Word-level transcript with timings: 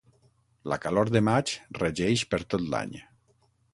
La 0.71 0.77
calor 0.85 1.11
de 1.15 1.21
maig 1.27 1.53
regeix 1.81 2.25
per 2.33 2.41
tot 2.55 2.67
l'any. 2.73 2.97